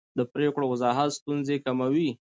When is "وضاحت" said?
0.73-1.09